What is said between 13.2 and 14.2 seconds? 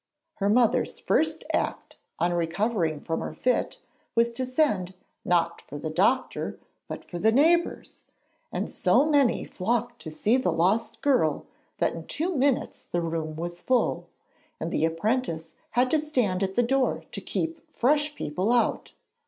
was full,